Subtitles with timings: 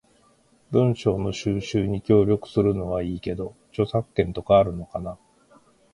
[0.71, 5.19] 文章の収集に協力するのはいいけど、著作権とかあるのかな？